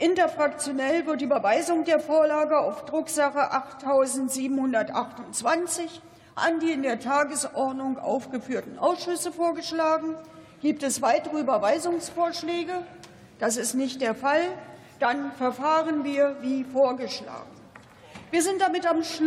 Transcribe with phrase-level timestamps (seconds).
[0.00, 6.02] Interfraktionell wird die Überweisung der Vorlage auf Drucksache 8728
[6.36, 10.14] an die in der Tagesordnung aufgeführten Ausschüsse vorgeschlagen.
[10.62, 12.72] Gibt es weitere Überweisungsvorschläge?
[13.38, 14.40] Das ist nicht der Fall.
[15.00, 17.50] Dann verfahren wir wie vorgeschlagen.
[18.30, 19.18] Wir sind damit am Schluss